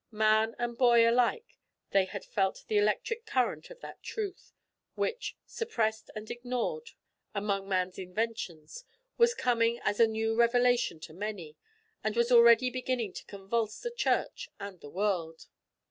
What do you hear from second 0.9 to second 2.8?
alike they had felt the